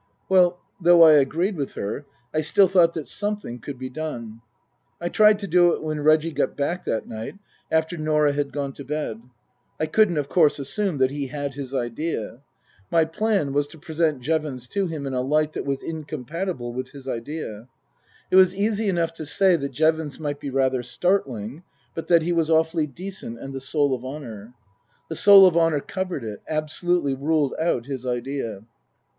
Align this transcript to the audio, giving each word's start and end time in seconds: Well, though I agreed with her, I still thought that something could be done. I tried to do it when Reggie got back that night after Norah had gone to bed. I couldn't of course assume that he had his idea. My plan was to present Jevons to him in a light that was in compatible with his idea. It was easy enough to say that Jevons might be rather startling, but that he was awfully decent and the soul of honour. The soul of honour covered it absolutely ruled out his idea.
Well, 0.29 0.59
though 0.81 1.03
I 1.03 1.11
agreed 1.13 1.55
with 1.57 1.75
her, 1.75 2.07
I 2.33 2.41
still 2.41 2.67
thought 2.67 2.95
that 2.95 3.07
something 3.07 3.59
could 3.59 3.77
be 3.77 3.91
done. 3.91 4.41
I 4.99 5.09
tried 5.09 5.37
to 5.37 5.47
do 5.47 5.73
it 5.73 5.83
when 5.83 5.99
Reggie 6.01 6.31
got 6.31 6.57
back 6.57 6.85
that 6.85 7.07
night 7.07 7.35
after 7.69 7.97
Norah 7.97 8.33
had 8.33 8.51
gone 8.51 8.73
to 8.73 8.83
bed. 8.83 9.21
I 9.79 9.85
couldn't 9.85 10.17
of 10.17 10.27
course 10.27 10.57
assume 10.57 10.97
that 10.97 11.11
he 11.11 11.27
had 11.27 11.53
his 11.53 11.71
idea. 11.71 12.41
My 12.89 13.05
plan 13.05 13.53
was 13.53 13.67
to 13.67 13.77
present 13.77 14.23
Jevons 14.23 14.67
to 14.69 14.87
him 14.87 15.05
in 15.05 15.13
a 15.13 15.21
light 15.21 15.53
that 15.53 15.67
was 15.67 15.83
in 15.83 16.03
compatible 16.05 16.73
with 16.73 16.89
his 16.93 17.07
idea. 17.07 17.67
It 18.31 18.37
was 18.37 18.55
easy 18.55 18.89
enough 18.89 19.13
to 19.13 19.25
say 19.27 19.55
that 19.55 19.69
Jevons 19.69 20.19
might 20.19 20.39
be 20.39 20.49
rather 20.49 20.81
startling, 20.81 21.61
but 21.93 22.07
that 22.07 22.23
he 22.23 22.33
was 22.33 22.49
awfully 22.49 22.87
decent 22.87 23.37
and 23.37 23.53
the 23.53 23.61
soul 23.61 23.93
of 23.93 24.03
honour. 24.03 24.55
The 25.09 25.15
soul 25.15 25.45
of 25.45 25.55
honour 25.55 25.79
covered 25.79 26.23
it 26.23 26.41
absolutely 26.49 27.13
ruled 27.13 27.53
out 27.61 27.85
his 27.85 28.03
idea. 28.07 28.61